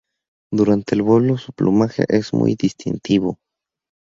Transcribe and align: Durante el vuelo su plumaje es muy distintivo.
Durante 0.51 0.95
el 0.95 1.03
vuelo 1.03 1.37
su 1.37 1.53
plumaje 1.53 2.05
es 2.09 2.33
muy 2.33 2.55
distintivo. 2.55 3.37